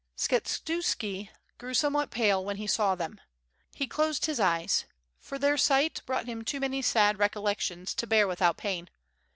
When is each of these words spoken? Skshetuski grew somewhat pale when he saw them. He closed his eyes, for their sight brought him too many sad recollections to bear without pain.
Skshetuski 0.17 1.29
grew 1.59 1.75
somewhat 1.75 2.09
pale 2.09 2.43
when 2.43 2.55
he 2.55 2.65
saw 2.65 2.95
them. 2.95 3.21
He 3.75 3.85
closed 3.85 4.25
his 4.25 4.39
eyes, 4.39 4.85
for 5.19 5.37
their 5.37 5.57
sight 5.59 6.01
brought 6.07 6.25
him 6.25 6.43
too 6.43 6.59
many 6.59 6.81
sad 6.81 7.19
recollections 7.19 7.93
to 7.93 8.07
bear 8.07 8.27
without 8.27 8.57
pain. 8.57 8.89